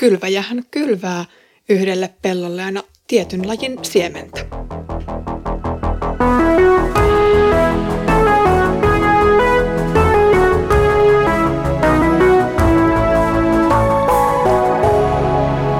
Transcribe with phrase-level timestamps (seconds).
[0.00, 1.24] Kylväjähän kylvää
[1.68, 4.46] yhdelle pellolle aina tietyn lajin siementä.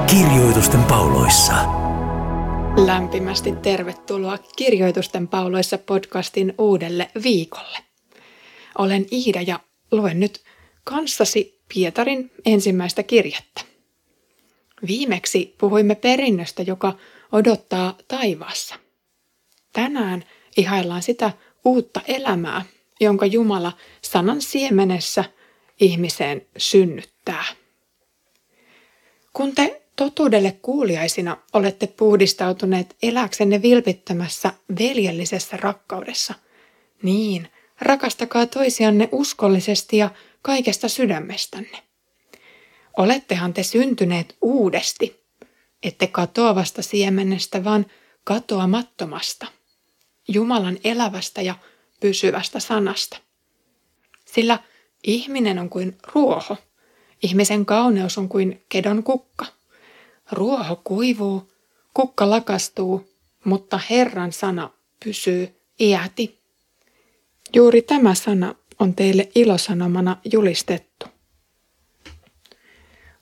[0.07, 1.55] Kirjoitusten pauloissa.
[2.87, 7.79] Lämpimästi tervetuloa Kirjoitusten pauloissa podcastin uudelle viikolle.
[8.79, 9.61] Olen Iida ja
[9.93, 10.41] luen nyt
[10.85, 13.70] kanssasi Pietarin ensimmäistä kirjettä.
[14.87, 16.93] Viimeksi puhuimme perinnöstä, joka
[17.33, 18.75] odottaa taivaassa.
[19.73, 20.25] Tänään
[20.57, 21.33] ihaillaan sitä
[21.65, 22.65] uutta elämää,
[23.01, 25.25] jonka Jumala sanan siemenessä
[25.81, 27.45] ihmiseen synnyttää.
[29.33, 36.35] Kun te totuudelle kuuliaisina olette puhdistautuneet eläksenne vilpittömässä veljellisessä rakkaudessa,
[37.03, 37.49] niin
[37.81, 40.11] rakastakaa toisianne uskollisesti ja
[40.43, 41.90] kaikesta sydämestänne.
[42.97, 45.21] Olettehan te syntyneet uudesti,
[45.83, 47.87] ette katoavasta siemenestä, vaan
[48.25, 49.47] katoamattomasta,
[50.29, 51.55] Jumalan elävästä ja
[52.01, 53.19] pysyvästä sanasta.
[54.25, 54.59] Sillä
[55.05, 56.57] ihminen on kuin ruoho,
[57.23, 59.47] ihmisen kauneus on kuin kedon kukka.
[60.33, 61.53] Ruoho kuivuu,
[61.95, 63.11] kukka lakastuu,
[63.45, 64.71] mutta Herran sana
[65.05, 66.41] pysyy iäti.
[67.55, 71.07] Juuri tämä sana on teille ilosanomana julistettu.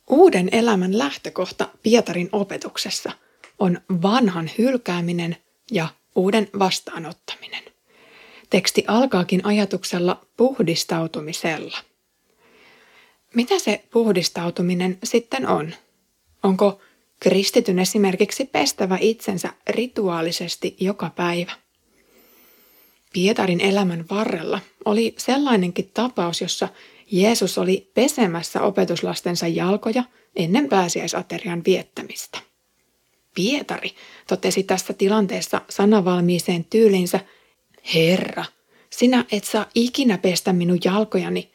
[0.09, 3.13] Uuden elämän lähtökohta Pietarin opetuksessa
[3.59, 5.37] on vanhan hylkääminen
[5.71, 7.63] ja uuden vastaanottaminen.
[8.51, 11.79] Teksti alkaakin ajatuksella puhdistautumisella.
[13.35, 15.75] Mitä se puhdistautuminen sitten on?
[16.43, 16.81] Onko
[17.21, 21.53] kristityn esimerkiksi pestävä itsensä rituaalisesti joka päivä?
[23.13, 26.69] Pietarin elämän varrella oli sellainenkin tapaus, jossa
[27.11, 30.05] Jeesus oli pesemässä opetuslastensa jalkoja
[30.37, 32.39] ennen pääsiäisaterian viettämistä.
[33.35, 33.95] Pietari
[34.29, 37.21] totesi tässä tilanteessa sanavalmiiseen tyylinsä,
[37.95, 38.45] Herra,
[38.91, 41.51] sinä et saa ikinä pestä minun jalkojani.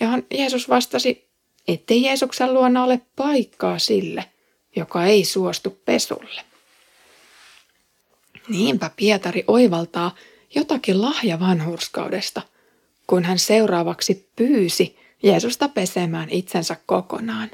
[0.00, 1.28] Ja Jeesus vastasi,
[1.68, 4.24] ettei Jeesuksen luona ole paikkaa sille,
[4.76, 6.40] joka ei suostu pesulle.
[8.48, 10.14] Niinpä Pietari oivaltaa
[10.54, 12.42] jotakin lahja vanhurskaudesta–
[13.06, 17.50] kun hän seuraavaksi pyysi Jeesusta pesemään itsensä kokonaan.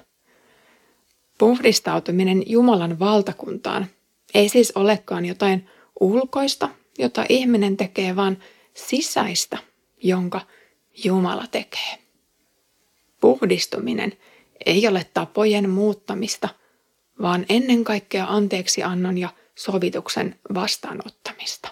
[1.38, 3.86] Puhdistautuminen Jumalan valtakuntaan
[4.34, 5.68] ei siis olekaan jotain
[6.00, 6.68] ulkoista,
[6.98, 8.38] jota ihminen tekee, vaan
[8.74, 9.58] sisäistä,
[10.02, 10.40] jonka
[11.04, 11.98] Jumala tekee.
[13.20, 14.12] Puhdistuminen
[14.66, 16.48] ei ole tapojen muuttamista,
[17.22, 21.71] vaan ennen kaikkea anteeksiannon ja sovituksen vastaanottamista.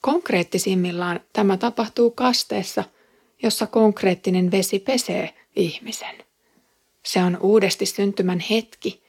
[0.00, 2.84] Konkreettisimmillaan tämä tapahtuu kasteessa,
[3.42, 6.16] jossa konkreettinen vesi pesee ihmisen.
[7.02, 9.02] Se on uudesti syntymän hetki,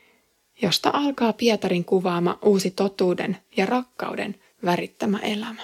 [0.62, 4.36] josta alkaa Pietarin kuvaama uusi totuuden ja rakkauden
[4.66, 5.62] värittämä elämä.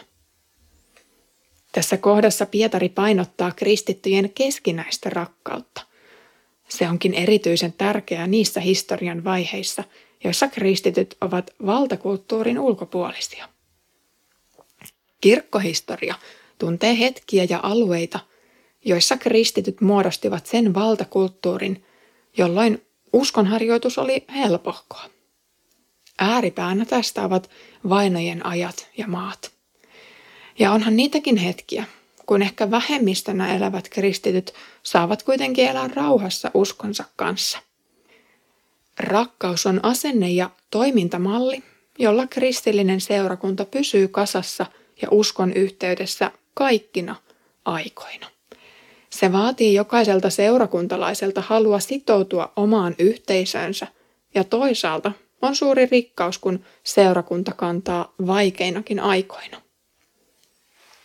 [1.71, 5.81] Tässä kohdassa Pietari painottaa kristittyjen keskinäistä rakkautta.
[6.69, 9.83] Se onkin erityisen tärkeää niissä historian vaiheissa,
[10.23, 13.49] joissa kristityt ovat valtakulttuurin ulkopuolisia.
[15.27, 16.15] Kirkkohistoria
[16.59, 18.19] tuntee hetkiä ja alueita,
[18.85, 21.85] joissa kristityt muodostivat sen valtakulttuurin,
[22.37, 25.03] jolloin uskonharjoitus oli helpohkoa.
[26.19, 27.49] Ääripäänä tästä ovat
[27.89, 29.51] vainojen ajat ja maat.
[30.59, 31.83] Ja onhan niitäkin hetkiä,
[32.25, 37.59] kun ehkä vähemmistönä elävät kristityt saavat kuitenkin elää rauhassa uskonsa kanssa.
[38.99, 41.63] Rakkaus on asenne ja toimintamalli,
[41.99, 44.65] jolla kristillinen seurakunta pysyy kasassa–
[45.01, 47.15] ja uskon yhteydessä kaikkina
[47.65, 48.27] aikoina.
[49.09, 53.87] Se vaatii jokaiselta seurakuntalaiselta halua sitoutua omaan yhteisönsä
[54.35, 59.61] ja toisaalta on suuri rikkaus, kun seurakunta kantaa vaikeinakin aikoina.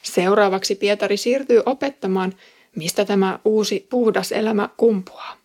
[0.02, 2.34] Seuraavaksi Pietari siirtyy opettamaan,
[2.76, 5.36] mistä tämä uusi puhdas elämä kumpuaa.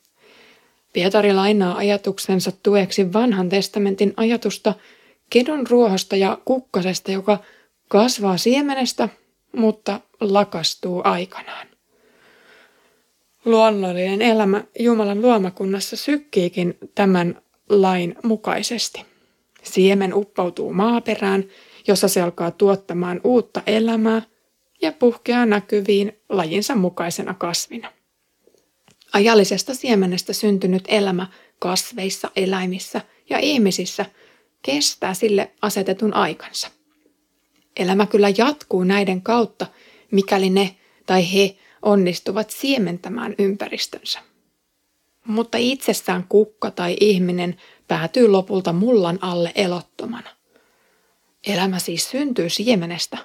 [0.94, 4.74] Pietari lainaa ajatuksensa tueksi vanhan testamentin ajatusta
[5.30, 7.40] kedon ruohosta ja kukkasesta, joka
[7.88, 9.10] kasvaa siemenestä,
[9.52, 11.68] mutta lakastuu aikanaan.
[13.46, 19.06] Luonnollinen elämä Jumalan luomakunnassa sykkiikin tämän lain mukaisesti.
[19.64, 21.44] Siemen uppoutuu maaperään,
[21.88, 24.22] jossa se alkaa tuottamaan uutta elämää
[24.82, 27.94] ja puhkeaa näkyviin lajinsa mukaisena kasvina.
[29.14, 31.28] Ajallisesta siemenestä syntynyt elämä
[31.60, 34.06] kasveissa, eläimissä ja ihmisissä
[34.62, 36.77] kestää sille asetetun aikansa.
[37.78, 39.68] Elämä kyllä jatkuu näiden kautta,
[40.12, 40.76] mikäli ne
[41.06, 44.20] tai he onnistuvat siementämään ympäristönsä.
[45.28, 47.58] mutta itsessään kukka tai ihminen
[47.88, 50.30] päätyy lopulta mullan alle elottomana.
[51.48, 53.18] Elämä siis syntyy siemenestä,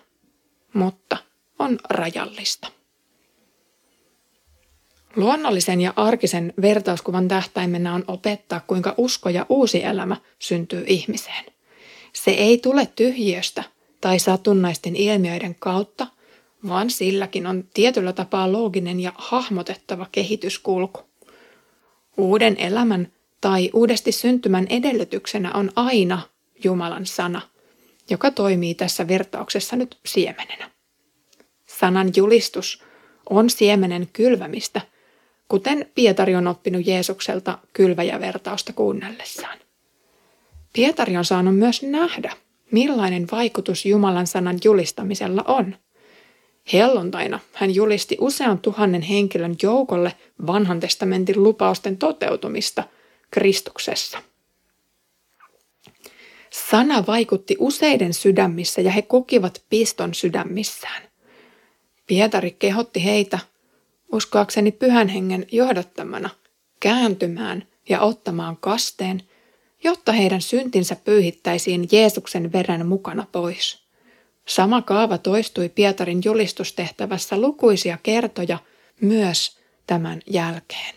[0.74, 1.16] mutta
[1.58, 2.68] on rajallista.
[5.16, 11.44] Luonnollisen ja arkisen vertauskuvan tähtäimenä on opettaa, kuinka usko ja uusi elämä syntyy ihmiseen.
[12.12, 13.64] Se ei tule tyhjiöstä
[14.02, 16.06] tai satunnaisten ilmiöiden kautta,
[16.68, 21.00] vaan silläkin on tietyllä tapaa looginen ja hahmotettava kehityskulku.
[22.16, 26.20] Uuden elämän tai uudesti syntymän edellytyksenä on aina
[26.64, 27.40] Jumalan sana,
[28.10, 30.70] joka toimii tässä vertauksessa nyt siemenenä.
[31.66, 32.82] Sanan julistus
[33.30, 34.80] on siemenen kylvämistä,
[35.48, 39.58] kuten Pietari on oppinut Jeesukselta kylväjävertausta kuunnellessaan.
[40.72, 42.36] Pietari on saanut myös nähdä,
[42.72, 45.76] millainen vaikutus Jumalan sanan julistamisella on.
[46.72, 50.14] Helluntaina hän julisti usean tuhannen henkilön joukolle
[50.46, 52.84] vanhan testamentin lupausten toteutumista
[53.30, 54.22] Kristuksessa.
[56.50, 61.02] Sana vaikutti useiden sydämissä ja he kokivat piston sydämissään.
[62.06, 63.38] Pietari kehotti heitä,
[64.12, 66.30] uskoakseni pyhän hengen johdattamana,
[66.80, 69.22] kääntymään ja ottamaan kasteen,
[69.84, 73.82] jotta heidän syntinsä pyyhittäisiin Jeesuksen veren mukana pois.
[74.48, 78.58] Sama kaava toistui Pietarin julistustehtävässä lukuisia kertoja
[79.00, 80.94] myös tämän jälkeen.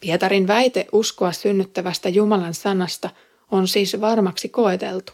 [0.00, 3.10] Pietarin väite uskoa synnyttävästä Jumalan sanasta
[3.50, 5.12] on siis varmaksi koeteltu.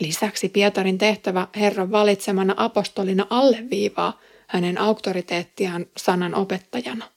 [0.00, 7.08] Lisäksi Pietarin tehtävä Herran valitsemana apostolina alleviivaa hänen auktoriteettiaan sanan opettajana.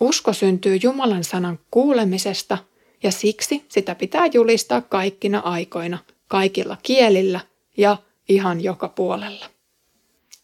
[0.00, 2.58] Usko syntyy Jumalan sanan kuulemisesta
[3.02, 5.98] ja siksi sitä pitää julistaa kaikkina aikoina,
[6.28, 7.40] kaikilla kielillä
[7.76, 7.96] ja
[8.28, 9.46] ihan joka puolella.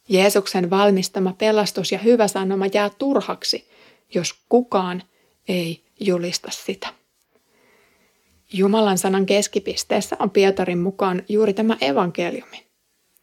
[0.08, 3.69] Jeesuksen valmistama pelastus ja hyvä sanoma jää turhaksi,
[4.14, 5.02] jos kukaan
[5.49, 6.88] ei julista sitä.
[8.52, 12.66] Jumalan sanan keskipisteessä on Pietarin mukaan juuri tämä evankeliumi.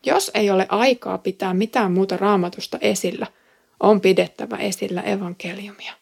[0.06, 3.28] Jos ei ole aikaa pitää mitään muuta raamatusta esillä,
[3.80, 5.94] on pidettävä esillä evankeliumia.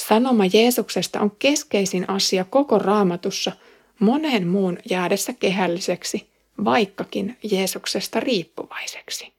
[0.00, 3.52] Sanoma Jeesuksesta on keskeisin asia koko raamatussa
[3.98, 6.28] monen muun jäädessä kehälliseksi,
[6.64, 9.32] vaikkakin Jeesuksesta riippuvaiseksi.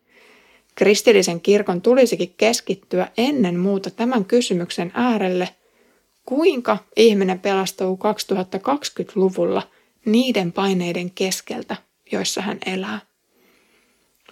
[0.75, 5.49] Kristillisen kirkon tulisikin keskittyä ennen muuta tämän kysymyksen äärelle,
[6.25, 7.99] kuinka ihminen pelastuu
[8.57, 9.67] 2020-luvulla
[10.05, 11.75] niiden paineiden keskeltä,
[12.11, 12.99] joissa hän elää.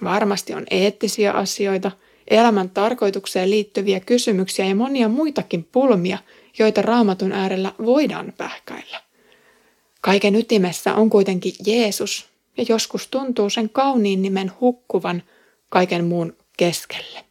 [0.03, 1.91] Varmasti on eettisiä asioita,
[2.27, 6.18] elämän tarkoitukseen liittyviä kysymyksiä ja monia muitakin pulmia,
[6.59, 9.01] joita raamatun äärellä voidaan pähkäillä.
[10.01, 12.25] Kaiken ytimessä on kuitenkin Jeesus,
[12.57, 15.24] ja joskus tuntuu sen kauniin nimen hukkuvan
[15.69, 17.27] kaiken muun keskelle.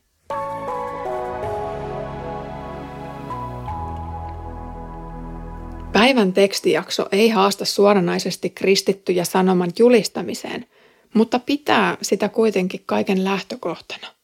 [5.93, 10.67] Päivän tekstijakso ei haasta suoranaisesti kristittyjä sanoman julistamiseen,
[11.15, 14.16] mutta pitää sitä kuitenkin kaiken lähtökohtana.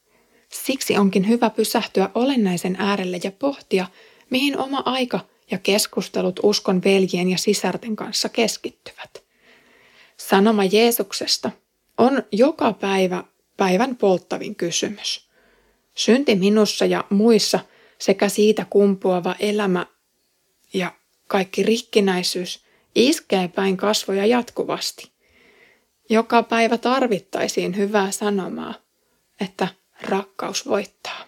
[0.53, 3.87] Siksi onkin hyvä pysähtyä olennaisen äärelle ja pohtia,
[4.31, 5.21] mihin oma aika
[5.51, 9.23] ja keskustelut uskon veljien ja sisarten kanssa keskittyvät.
[10.17, 11.51] Sanoma Jeesuksesta
[11.99, 13.25] on joka päivä
[13.57, 15.29] päivän polttavin kysymys.
[15.95, 17.61] Synti minussa ja muissa
[17.99, 19.87] sekä siitä kumpuava elämä
[20.75, 20.93] ja
[21.29, 25.11] kaikki rikkinäisyys iskee päin kasvoja jatkuvasti.
[26.11, 28.75] Joka päivä tarvittaisiin hyvää sanomaa,
[29.41, 29.69] että
[30.05, 31.25] rakkaus voittaa.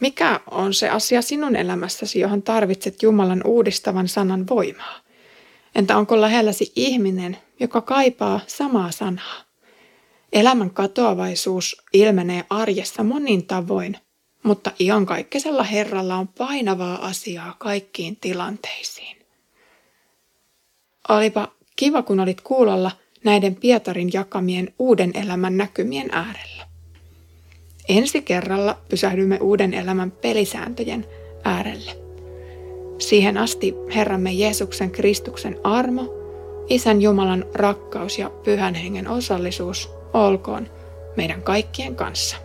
[0.00, 5.00] Mikä on se asia sinun elämässäsi, johon tarvitset Jumalan uudistavan sanan voimaa?
[5.74, 9.44] Entä onko lähelläsi ihminen, joka kaipaa samaa sanaa?
[10.32, 13.96] Elämän katoavaisuus ilmenee arjessa monin tavoin,
[14.42, 19.16] mutta iankaikkisella Herralla on painavaa asiaa kaikkiin tilanteisiin.
[21.08, 22.90] Olipa kiva, kun olit kuulolla
[23.24, 26.59] näiden Pietarin jakamien uuden elämän näkymien äärellä.
[27.88, 31.06] Ensi kerralla pysähdymme uuden elämän pelisääntöjen
[31.44, 31.92] äärelle.
[32.98, 36.14] Siihen asti Herramme Jeesuksen Kristuksen armo,
[36.68, 40.68] Isän Jumalan rakkaus ja Pyhän Hengen osallisuus olkoon
[41.16, 42.36] meidän kaikkien kanssa.